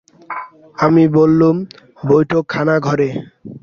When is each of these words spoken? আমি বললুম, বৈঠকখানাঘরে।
আমি 0.77 1.03
বললুম, 1.09 1.55
বৈঠকখানাঘরে। 2.03 3.09